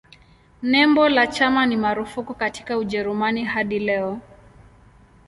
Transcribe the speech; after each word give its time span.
Nembo 0.61 1.07
la 1.09 1.27
chama 1.27 1.65
ni 1.65 1.77
marufuku 1.77 2.33
katika 2.33 2.77
Ujerumani 2.77 3.43
hadi 3.45 3.79
leo. 3.79 4.19